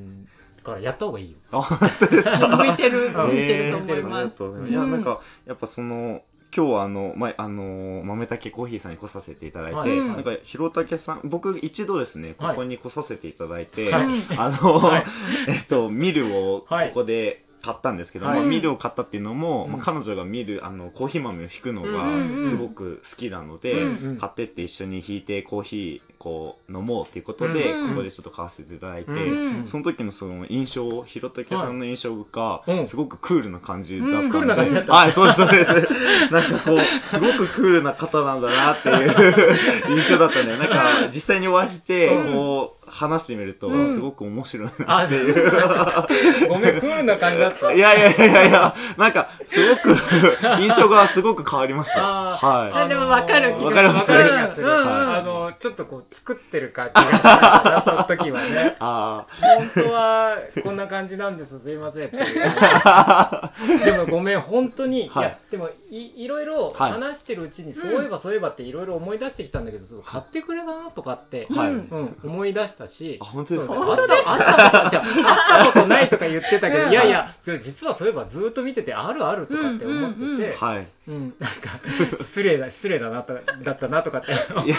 [0.64, 4.44] からやった方がいいよ、 向いてるうん向いてると思います。
[4.70, 6.22] いやなんかやっぱその
[6.56, 9.90] 今日はあの、まあの豆竹コーヒーさんに来させていただいて、はい。
[9.98, 10.08] うん。
[10.10, 14.06] なんか広竹さん僕一度ですねここに来させていただいて、はい。
[14.38, 15.04] あの、はい。
[15.48, 16.92] えっとミルをこはい。
[16.92, 18.40] こで買ったんですけど、はい。
[18.40, 19.72] まあ、ミルを買ったっていうのも、うん。
[19.74, 22.44] まあ、彼女がミルあのコーヒー豆を引くのうんうんうん。
[22.44, 24.18] がすごく好きなので、うんうん。
[24.18, 32.88] 買ってって一緒に引いてコーヒーこう飲もうっていうことで、うんここでちょっと買わせていただいて、うんその時のその印象広竹さんの印象がうん。
[32.88, 34.32] すごくクールな感じだったんで、うん。
[34.32, 34.94] クールな感じだった。
[34.94, 35.72] はいそうですそうです。
[36.32, 39.58] なんかこうすごくクールな方なんだなっていう
[39.98, 42.34] 印象だったんでなんか実際にお会いしてうん。
[42.34, 43.88] こう話してみるとうん。
[43.88, 47.72] すごく面白いなあっていう、ごめんクールな感じだった。
[47.74, 49.96] いやいやいやいやなんかすごく
[50.60, 52.00] 印象がすごく変わりました。
[52.02, 52.46] あー。
[52.46, 54.12] はあでも分かる気がするわかります。
[54.12, 54.62] わかる気がす？
[54.62, 54.82] る、うんうん。
[54.82, 58.68] うんあのちょっとこう作ってる感じがしたからその時はね。
[58.70, 61.60] い あ本当はこんな感じなんです。
[61.60, 62.08] すいません。
[62.08, 65.26] っていうでもごめん本当に、はい。
[65.26, 66.92] い、やでもいいろいろはい。
[66.92, 71.88] 話してるうちに、そういえばそういえばっていろいろ思い出してきたんだけどそう買ってくれたなとかって、あはい、うん
[72.24, 73.18] うん、思い出したし。
[73.22, 73.74] あ本当ですか？
[73.74, 76.92] そうあったあったことじゃああったことないとか言ってたけど、うん。
[76.92, 80.88] いやいやそれ実はそういえばずっと見ててあるあるとかって思ってて、うんうんうんはい。
[81.08, 81.70] うん、なんか
[82.20, 84.32] 失礼だ失礼だなとだったなとかって。
[84.32, 84.78] いや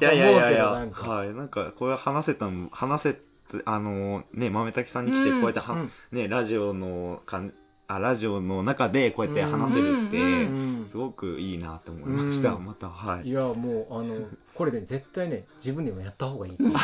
[0.00, 0.70] いやいやいやいやいや。
[0.72, 1.10] 思うけどなんか。
[1.10, 3.16] はいなんかこれ話せたの話せ
[3.64, 5.40] あのね豆滝さんに来てうん。
[5.40, 5.90] こうやっては、うん。
[6.12, 7.52] ねラジオのかん
[7.88, 12.64] あラジオの中でこうやって話せるって、すごくいいなって思いました、うん。
[12.64, 13.28] またはい。
[13.28, 14.14] いやもうあの
[14.54, 16.76] これね絶対ね自分でもやった方がいいと思う。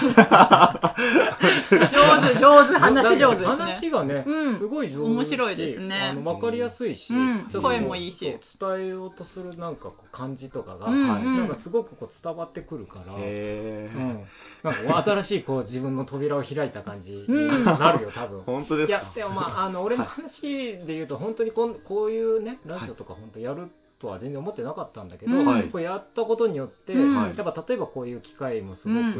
[1.72, 1.88] 上
[2.20, 3.46] 手上手話上手ですね。
[3.46, 4.54] 話がね、うん。
[4.54, 6.10] すごい上手面白いですね。
[6.10, 7.48] あの分かりやすいし、うん。
[7.62, 8.36] 声もいいし。
[8.60, 11.36] 伝えようとするなんかこう感じとかが、うんはいうん。
[11.38, 14.20] なんかすごくこう伝わってくるから、へえ、うん、
[14.62, 18.40] なんか新しいこう自分の扉を開いた感じになるよ多分。
[18.42, 18.98] 本当ですか？
[18.98, 23.68] いやでもまああの俺の話で言うと本当にこんこういうねラジオとか本当やる
[24.00, 25.64] とは全然思ってなかったんだけど、うんはい。
[25.64, 27.14] これやったことによって、うん。
[27.14, 29.12] やっぱ例えばこういう機会もすごく、うんうん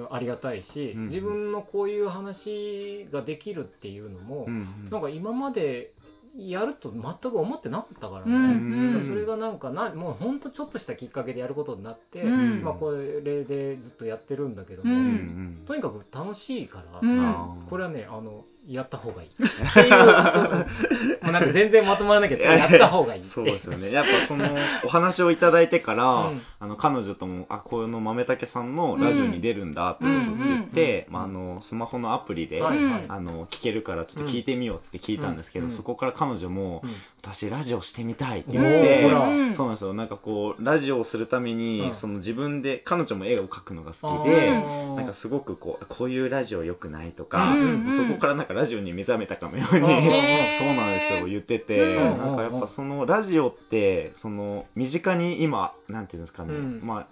[0.02, 0.06] ん。
[0.10, 1.04] ありがたいし、うん。
[1.04, 4.90] 自分のこういう話ができるっていうのも、うんうん。
[4.90, 5.90] なんか今まで
[6.36, 9.06] やると全く思ってなかったからね、うんうん。
[9.06, 12.62] それがなんかなもうほんとちょっとしたきっかけでやることになって、うん。
[12.62, 14.98] まあ、これでずっとやってるんだけども、うん。
[14.98, 17.00] うんうんとにかく楽しいから、
[17.68, 19.28] これはねあのやった方がいい。
[19.28, 23.90] っていうそうもうなんか全然まとまらなきゃやった方がいいそうですよね。
[23.90, 24.48] やっぱその
[24.84, 26.40] お話をいただいてから、うん。
[26.60, 31.12] あの彼女ともあこの豆竹さんのラジオに出るんだってことを言って、うん。
[31.14, 33.04] まあ、あのスマホのアプリで、はいはい。
[33.08, 35.72] あの聞けるからちょっと聞いてみようって聞いたんですけど、うん。
[35.72, 36.90] そこから彼女も、うん
[37.24, 39.94] 私ラジオしてみたいって言おって、そうなんですよ。
[39.94, 41.94] なんかこうラジオをするために、うん。
[41.94, 44.94] その自分で彼女も絵を描くのが好きあでー。
[44.96, 49.86] なんかすごくこうこういうラジオ良くないとか、うんうんそこからなんかラジオに目覚めたかのように、
[50.58, 52.18] そうなんですよ言ってて、うん。
[52.18, 56.80] なんかやっぱそのラジオってその身近に今なんていうんですかね、うん。
[56.82, 57.06] まあ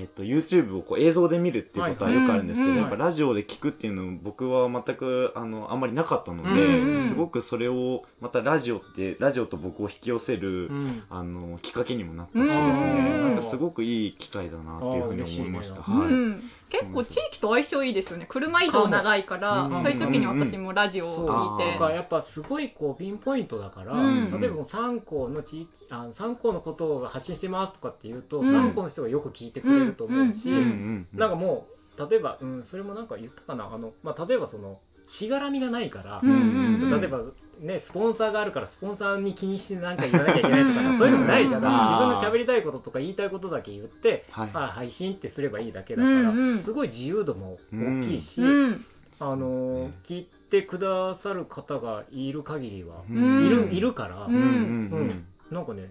[0.00, 11.02] えっと、YouTube をこう映像で見るっていうことはよくあるんですけど、はいやっぱラジオで聞くっていうの僕は全くあのあんまりなかったので、うんうんすごくそれをまたラジオってラジオと僕を引き寄せる、うん。
[11.10, 13.22] あのきっかけにもなったしですね、うん。
[13.22, 15.82] なんかすごくいい機会だなっていうふうに思いました。
[15.82, 18.26] はい、うん、結構地域と相性いいですよね。
[18.28, 19.82] 車移動長いから、うん。
[19.82, 24.40] そういう時に私もラジオを聞いて、だからやっぱすごいこうピンポイントだから、うん。
[24.40, 28.44] 例えばもう3校の地域あ3校のことを発信してますとかっていうと、うん。
[28.44, 30.56] 3校の人がよく聞いてくれると思うし、うん。
[30.56, 30.62] うん。
[30.62, 31.08] うん。
[31.12, 31.18] うん。
[31.18, 31.66] なんかも
[31.98, 33.68] う例えば、うん、それもなんか言ったかな。
[33.72, 37.00] あの、まあ、例えばそのしがらみがないから、うんうんうん。
[37.00, 37.20] 例えば
[37.60, 41.70] ねスポンサーがあるからスポンサーに気にして何か言わなきゃいけないとかさそういうのもないじゃん、うん。
[41.70, 44.50] 自分の喋りたいこととか言いたいことだけ言って、はい。
[44.54, 48.84] あ配信ってすればいいだけだから、うんうんすごい自由度も大きいし、うん。
[49.20, 53.46] あのー聞いてくださる方がいる限りは、うん。
[53.46, 54.34] いるいるから、うん。
[54.34, 55.24] うん。
[55.50, 55.82] なんかね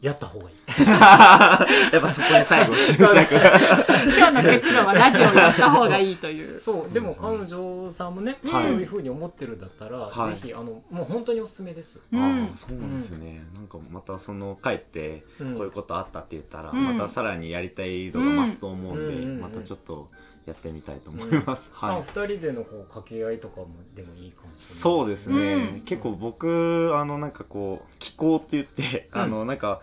[0.00, 0.56] やった方がいい。
[0.78, 6.58] やっぱそこに最後今日の結論はラジオやった方がいいという。
[6.60, 10.36] そうでも彼女さんもね、はいそういうふうに思ってるんだったら、はい。
[10.36, 12.20] ぜひあのもう本当におすすめです、うん。
[12.20, 16.96] ああそうなんですね、なんかまたその帰ってこういうことあったって言ったら、うん。
[16.96, 20.08] またさらにやりたい度が増すと思うんで、またちょっと
[20.48, 22.02] やってみたいと思います、まあはい。
[22.02, 25.80] 二人でのこう掛け合いとかもでもいいかもしれないそうですね、うん。
[25.82, 29.20] 結構僕あのなんかこう気候って言って、うん。
[29.20, 29.80] あのなんか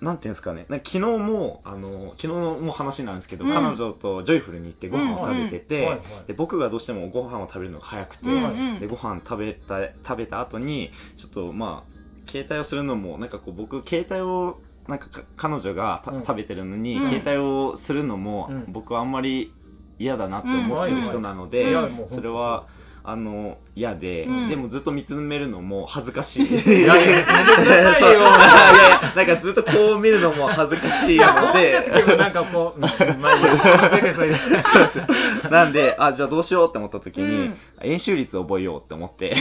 [0.00, 0.66] なんていうんですかね。
[0.68, 2.28] な昨日もあの昨日
[2.60, 3.52] も話なんですけど、うん。
[3.52, 6.00] 彼女とジョイフルに行ってご飯を食べてて、はいはい。
[6.26, 17.08] で僕がどうしてもご飯を食べるのが早くて、うんうんでご飯食べた食べた後にちょっとまあ携帯をするのもなんかこう僕携帯をなんかか彼女が食べてるのに、うん。
[17.08, 18.64] 携帯をするのも、うん。
[18.72, 19.52] 僕はあんまり
[19.98, 21.74] 嫌だなって思ってる人なので、
[22.08, 22.64] それは
[23.04, 24.48] あの嫌で、うん。
[24.48, 26.46] でもずっと見つめるのも恥ずかしい。
[26.46, 26.52] い
[26.86, 28.32] やいや別に見てください そういよやい
[29.02, 31.80] やなんかずっとこう見るのも恥ずかしいので。
[31.94, 32.82] でもなんかこう、うん
[33.20, 34.34] まあいいや、それでそれで。
[34.36, 35.00] そうです。
[35.50, 37.56] なんであじゃあどうしようって思った時に、うん。
[37.82, 39.30] 演習率覚えようって思って。
[39.30, 39.38] どう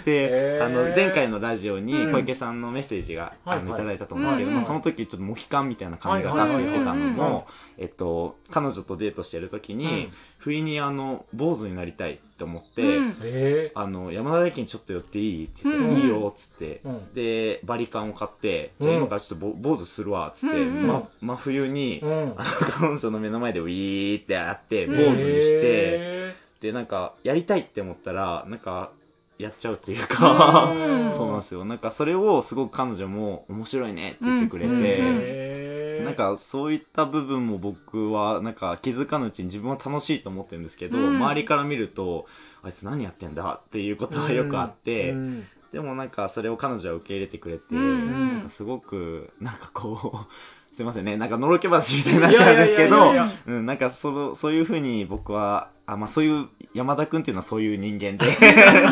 [0.04, 2.12] で、あの前回のラジオにうん。
[2.12, 3.70] 小池さんのメッセージが、あのはい。
[3.70, 4.66] はいいただいたと思うんですけども、うんうん。
[4.66, 6.98] その時ちょっとモヒカンみたいな髪型って言ってたのはい。
[7.00, 7.46] はいはいはいも、
[7.78, 10.12] えっと、彼女とデートしてる時に、うん
[10.48, 13.16] 不意にあの坊主になりたいって思って、うん。
[13.22, 15.44] えあの山田駅にちょっと寄っていい？
[15.44, 16.00] って言って、うん。
[16.00, 17.14] いいよっつって、うん。
[17.14, 20.86] でバリカンを買って、じゃあ今からちょっとぼ坊主するわっつって、うんうん。
[20.86, 22.32] ま、真冬に、ーうん。
[22.38, 24.98] あの彼女の目の前でウィーってやって坊うん。
[25.18, 28.90] 主にして、へでなんかやりたいって思ったらなんか
[29.38, 31.12] やっちゃうっていうか、うん。
[31.12, 31.66] そうなんですよ。
[31.66, 35.77] なんかそれをすごく彼女も面白いねって言ってくれて、うんうんー
[36.08, 41.16] なんかそういった部分も僕はなんか気づかぬうちに自分は楽しいと思ってるんですけど、うん。
[41.16, 42.26] 周りから見ると
[42.62, 45.46] あいつ何やってんだっていうことはよくあって、うん。
[45.72, 48.32] でもなんかそれを彼女は受け入れてくれて、うんうん。
[48.34, 50.26] なんかすごくなんかこう
[50.74, 53.12] すいませんねなんかのろけ話みたいになっちゃうんですけど
[53.46, 58.26] なんかそのそういうふうに僕はあまあそういう山田君っていうのはそういう人間で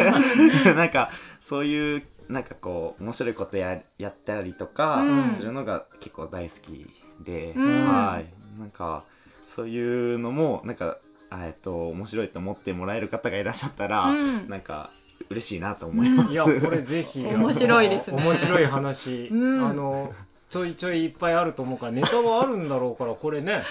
[0.75, 5.31] なんかそういうなんかこう面白いことややったりとかうん。
[5.31, 6.87] するのが結構大好き
[7.25, 9.05] で、うんはいなんか
[9.47, 10.97] そういうのもなんか
[11.31, 14.91] あえっと面白いと思ってもらえる方がいらっしゃったら、うんなんか
[15.31, 16.33] 嬉しいなと思います。
[16.33, 17.25] いや、これぜひ。
[17.27, 19.29] 面白いですね面白い話。
[19.33, 20.13] うんあの、
[20.51, 23.65] ちょいちょいいっぱいあると思うから、ネタはあるんだろうから、これね。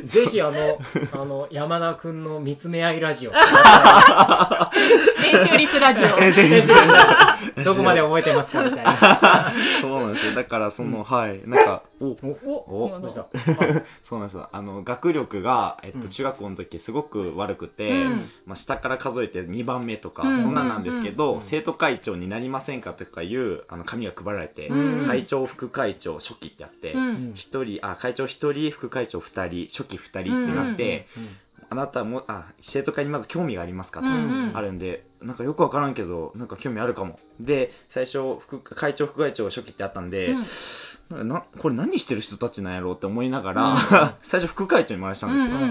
[0.00, 0.78] う んぜひ、あの、
[1.12, 3.32] あの、山田くんの見つめ合いラジオ。
[3.32, 3.40] 編
[5.46, 6.06] 集率ラジオ。
[7.62, 9.52] どこまで覚えてますかみたいな。
[9.80, 10.34] そうなんですよ。
[10.34, 11.40] だから、その、はい。
[11.46, 12.16] なんか、お、お、
[12.66, 13.26] お、おどうした？
[14.04, 14.48] そうなんですよ。
[14.50, 16.08] あの、学力が、えっと、うん。
[16.08, 18.30] 中学校の時すごく悪くて、うん。
[18.46, 20.38] まあ、下から数えて2番目とか、うん。
[20.38, 21.40] そんなんなんですけど、うん。
[21.40, 25.06] 生徒会長になりませんかとかいう、あの、紙が配られて、うん。
[25.06, 27.32] 会長、副会長、初期ってあって、うん。
[27.34, 31.06] 一人、あ、会長一人、副会長二人、初期二人ってなって、
[31.70, 34.16] あなたも、あ、生徒会にまず興味がありますかと、うんう
[34.52, 37.18] んあるんで、なんかよくわからんけど、なんか興味あるかも。
[37.40, 40.44] で、最初、副会長、副会長、初期ってあったんで、うん
[41.10, 45.56] なこれ何してる人たちなんやろうって思いながら、 最初副会長に回したんですよ。
[45.56, 45.70] うんうん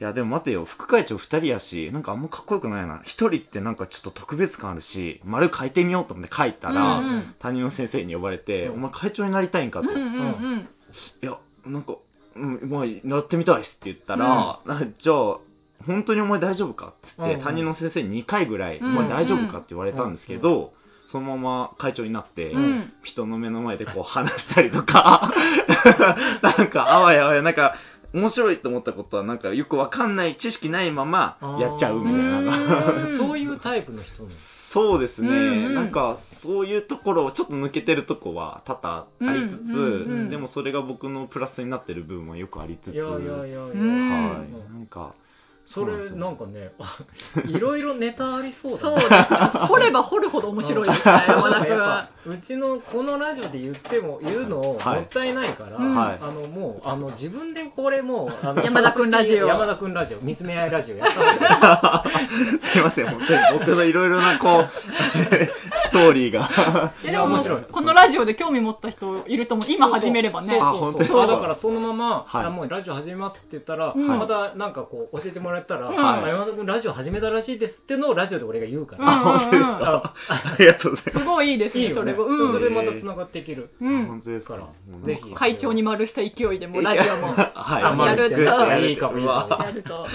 [0.00, 3.00] いや、でも待てよ、副会長二人やし、なんかあんまかっこよくないな。
[3.04, 9.90] 一人ってなんかちょっと特別感あるし、丸書いてみようと思って書いたら、うんうん担任の先生に呼ばれて、うんお前会長になりたいんかと。
[9.90, 10.68] うんうんうん
[11.22, 11.94] いや、なんか、
[12.36, 15.36] うん、まあ、なってみたいっすって言ったら、あじゃあ、
[15.86, 17.40] 本当にお前大丈夫かっつって、うん。
[17.40, 18.96] 担任の先生に2回ぐらい、うん。
[18.96, 20.72] お前大丈夫かって言われたんですけど、
[21.06, 22.92] そのまま会長になって、うん。
[23.02, 25.32] 人の目の前でこう話したりとか、
[26.42, 27.76] なんか、あわやあわや、なんか、
[28.14, 32.56] 面白いと思ったことは、なんかよくわかんない、知識ないままやっちゃうみたいな。
[32.58, 33.16] うん。
[33.16, 35.74] そういうタイプの人なんです そうですね、うんうん。
[35.76, 42.98] なんかそういうところちょっと抜けてるとこは多々ありつつ、うんうんうんでもそれが僕のプラスになってる部分はよくありつつ。
[42.98, 45.14] はい、なんか
[45.74, 46.96] それなんかねあ
[47.48, 49.18] いろいろネタありそうだそうですね。
[49.66, 51.22] 掘れば掘るほど面白いですね。
[51.26, 55.00] 山田君うちのこのラジオで言っても言うのもはい。
[55.00, 55.94] ったいないから、うん。
[55.96, 56.18] はい。
[56.22, 59.48] あのもうあの自分でこれもうあの山田くんラジオ。
[59.48, 62.70] 山田くんラジオ見つめ合いラジオやったんですよ。
[62.74, 64.68] すいません本当に僕のいろいろなこう
[65.73, 66.92] ストーリーが。
[67.04, 67.62] いや面白い。
[67.70, 70.58] このラジオで興味持った人いると思う今始めればね。
[70.60, 71.28] そうそうそう。
[71.28, 72.46] だからそのまま、はい。
[72.46, 74.06] あもうラジオ始めますって言ったら、うん。
[74.08, 79.38] またなんかこう教えてもらえたら、んあ山田君ラジオ始めたらしいですってのをラジオで俺が言うから、うんうんうん。
[79.38, 80.14] 本当ですか？
[80.28, 81.18] ありがとうございます。
[81.18, 82.24] すごいいいですねそれも。
[82.24, 82.52] うん。
[82.52, 83.70] それまたつながっていける。
[83.80, 84.06] うん。
[84.06, 84.54] 本当ですか？
[84.54, 85.32] からぜひ。
[85.32, 87.82] 会長に丸した勢いでもうラジオもはい。
[87.84, 89.64] あまあやるやるいいかもいいかも。
[89.64, 90.06] やると。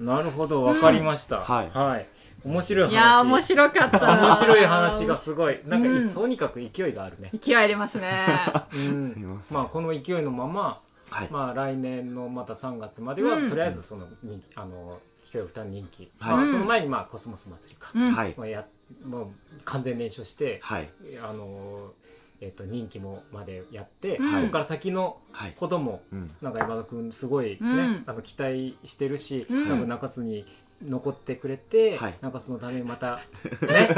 [0.00, 2.92] なるほどわかりました、はい面白い話。
[2.92, 4.26] いやー面白かったな。
[4.28, 5.58] 面白い話がすごい。
[5.66, 6.08] なんか、うん。
[6.08, 8.26] とにかく勢いがあるね、勢いありますね。
[8.74, 10.80] うん、まあこの勢いのまま、
[11.10, 11.28] はい。
[11.30, 13.48] まあ来年のまた3月までは、うん。
[13.48, 16.36] とりあえずその人気あの一人負担人気、はい。
[16.36, 18.12] まあ、その前にまあコスモス祭りか、うん。
[18.12, 18.34] はい。
[18.36, 18.64] まあ、や
[19.06, 19.26] もう
[19.64, 20.88] 完全燃焼して、はい。
[21.22, 21.92] あの
[22.40, 24.40] えっと人気もまでやって、うん。
[24.40, 25.54] そこから先のはい。
[25.56, 26.30] こともうん。
[26.42, 28.04] なんか山田君すごいね、うん。
[28.06, 29.68] あの期待してるし、うん。
[29.68, 30.44] 多分中津に
[30.88, 32.14] 残ってくれて、はい。
[32.20, 33.20] 中津のためにまた
[33.66, 33.88] ね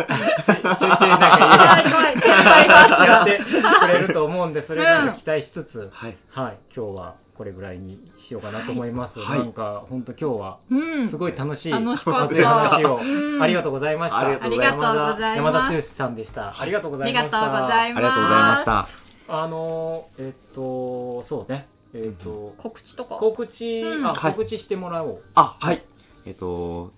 [0.45, 3.41] ちょいちょいなんか怖い先輩がやって
[3.80, 6.16] くれると思うんでそれなんか期待しつつ、はい。
[6.32, 9.39] はい今日はこれぐらいにしようかなと思います、はい。
[9.41, 11.09] なんか本当今日はうん。
[11.09, 12.22] すごい楽しい楽しかった。
[12.22, 13.43] 熱い話をうん。
[13.43, 15.22] ありがとうございました、ありがとうございます。
[15.22, 16.55] 山田剛さんでした。
[16.57, 17.99] ありがとうごありがとうざいましたございます。
[17.99, 18.89] ありがとうございました。
[19.26, 21.66] あのーえっとそうね。
[21.97, 23.16] えっと、告知とか？
[23.16, 24.07] 告知、うん。
[24.07, 24.32] あはい。
[24.32, 25.22] 告知してもらおう。
[25.35, 25.82] あはい
[26.27, 26.93] えっと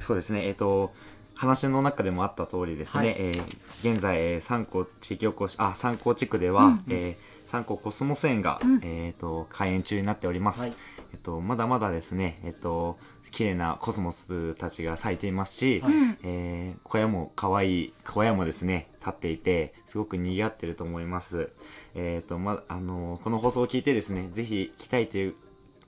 [0.00, 0.46] そうですね。
[0.46, 0.92] えっと
[1.34, 3.16] 話の中でもあった通りですね、はい。
[3.18, 8.80] えー現在、えー三高地域おこしあ三高地区では、うんえー三高コスモス園が、うん。
[8.82, 10.72] えっと開園中になっております、はい。
[11.12, 12.96] えっとまだまだですねえっと
[13.32, 15.92] 綺麗なコスモスたちが咲いていますし、はい。
[15.92, 16.18] うん。
[16.24, 21.50] えー小屋も可愛い小屋もですね立っていてすごく賑わってると思います。
[21.94, 25.34] えっ、とまあのこの放送を聞いてですねぜひ来たいという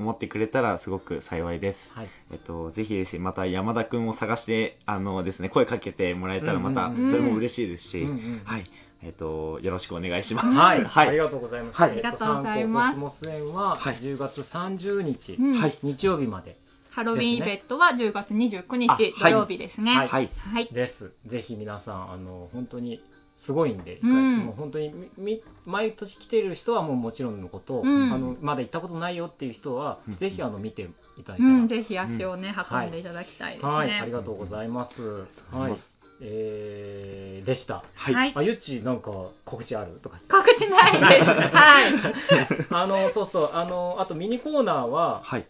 [0.01, 2.09] 思ってくれたらすごく幸いです、はい。
[2.33, 8.65] えっとぜひですねまた山田くんを探してあのですね声かけてもらえたらまたそれも嬉しいですし、うんうんはい。
[9.03, 10.57] えっとよろしくお願いします。
[10.57, 11.09] はい、はい。
[11.09, 11.79] ありがとうございます。
[11.79, 11.91] はい。
[11.91, 12.93] えっありがとうございます。
[12.93, 15.75] サンココスモス園ははい10月30日、うんはい。
[15.83, 16.57] 日曜日まで
[16.91, 19.81] ハロウィンイベントは10月29日土曜日です。
[19.81, 19.95] ね。
[19.95, 20.67] はいはいはい。
[20.67, 21.13] です。
[21.27, 23.01] ぜひ皆さんあの本当に
[23.39, 30.83] すごいんで、うんもう本当にみみ毎年来てる人はもうもちろんのこと、うんあのまだ行ったことないよっていう人は、うんぜひあの見て
[31.17, 33.73] いただいたら、うん、ぜひ足をね、運んでいただきたいですね。
[33.73, 35.25] はい、ありがとうございます。
[35.53, 35.77] はい
[36.21, 37.85] えー、でした。
[37.95, 38.33] はい、はい。
[38.35, 39.13] あゆっちなんか
[39.45, 40.19] 告知あるとか。
[40.29, 41.31] 告知ないです。
[41.31, 41.95] はい。
[42.71, 45.45] あのそうそうあのあとミニコーナーははい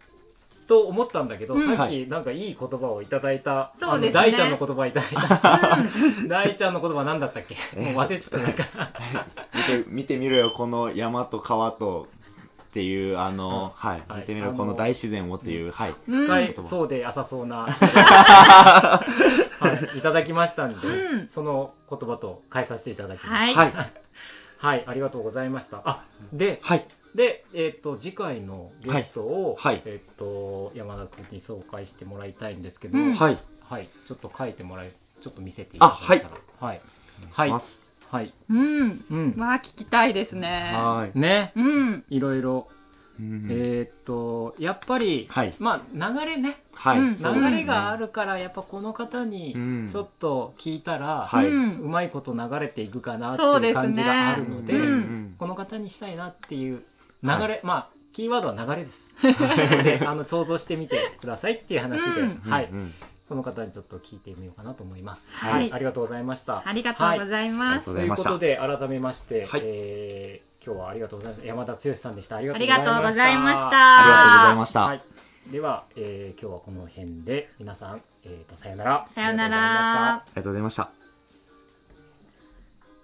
[0.68, 1.64] と思ったんだけど、うん。
[1.64, 4.20] さっはきなんかいい言葉をいただいた、そうですね。
[4.20, 5.78] あの大ちゃんの言葉いただいた。
[6.28, 7.56] 大ちゃんの言葉なんだったっけ？
[7.80, 8.46] もう忘れちゃった。
[8.46, 8.64] なんか
[9.54, 12.06] 見て見てみろよこの山と川と
[12.68, 14.20] っていうあの、はい、はい。
[14.20, 15.94] 見てみろこの大自然をっていう、はい。
[16.08, 19.02] うん深いそうで浅そうな、 は
[19.94, 21.28] い、いただきましたんで、うん。
[21.28, 23.32] その言葉と変えさせていただきます。
[23.32, 23.54] はい。
[23.54, 23.72] はい。
[24.58, 25.80] はい、ありがとうございました。
[25.84, 26.02] あ
[26.32, 26.84] ではい
[27.14, 33.38] で、えっと次回のゲストを、はいはいえっと山田君に紹介してもらいたいんですけど、うんはい
[33.68, 36.30] はい、ちょっと書いてもらえ、ちょっと見せていただいたら。
[36.60, 36.74] はい。
[36.74, 36.80] はい。
[37.32, 37.50] はい。
[37.50, 38.32] ますはい。
[38.48, 39.04] うん。
[39.10, 39.34] うん。
[39.36, 40.72] まあ、聞きたいですね。
[40.74, 41.52] はい、ね。
[41.54, 42.04] うん。
[42.08, 42.66] いろいろ。
[43.20, 46.56] うんえーっと、やっぱり、はいまあ、流れね。
[46.74, 56.80] はい、流れがあるから、やっぱこの方にうん、ちょっと聞いたら、はいうんうまいこと流れていくかなっていう感じがあるので、うんこの方にしたいなっていう
[57.22, 59.16] 流れ、はまあ、キーワードは流れです。
[59.22, 62.94] であの想像してみてくださいっていう話で、うんはい、うん
[63.28, 65.30] この方にちょっと聞いてみようかなと思います。
[65.34, 65.70] はい。
[65.70, 66.62] ありがとうございました。
[66.64, 67.84] ありがとうございます。
[67.84, 69.60] ということで改めまして、はい。
[69.64, 71.46] えー今日はありがとうございます。
[71.46, 72.36] 山田剛さんでした。
[72.36, 72.92] ありがあとうございました。
[72.92, 73.98] りがとうございました。
[73.98, 75.02] ありがとうございました、はい、
[75.50, 79.08] では、えー今日はこの辺で皆さん、えー、とさよなら。
[79.14, 80.14] さよなら。
[80.14, 80.90] ありがとうございました。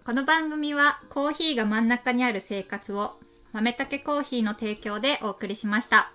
[0.05, 3.15] この番組はコーヒーが真ん中にある生活を
[3.55, 6.11] 豆たけコーヒーの提供でお送りしました。